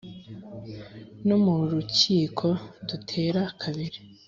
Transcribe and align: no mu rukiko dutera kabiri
no 1.27 1.37
mu 1.43 1.55
rukiko 1.71 2.47
dutera 2.87 3.41
kabiri 3.61 3.99